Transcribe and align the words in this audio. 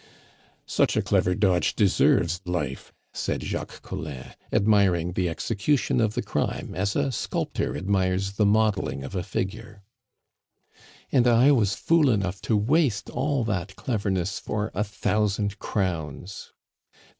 "Such 0.65 0.97
a 0.97 1.03
clever 1.03 1.35
dodge 1.35 1.75
deserves 1.75 2.41
life," 2.43 2.91
said 3.13 3.43
Jacques 3.43 3.83
Collin, 3.83 4.33
admiring 4.51 5.11
the 5.11 5.29
execution 5.29 6.01
of 6.01 6.15
the 6.15 6.23
crime 6.23 6.73
as 6.73 6.95
a 6.95 7.11
sculptor 7.11 7.77
admires 7.77 8.31
the 8.31 8.45
modeling 8.47 9.03
of 9.03 9.13
a 9.13 9.21
figure. 9.21 9.83
"And 11.11 11.27
I 11.27 11.51
was 11.51 11.75
fool 11.75 12.09
enough 12.09 12.41
to 12.49 12.57
waste 12.57 13.11
all 13.11 13.43
that 13.43 13.75
cleverness 13.75 14.39
for 14.39 14.71
a 14.73 14.83
thousand 14.83 15.59
crowns!" 15.59 16.51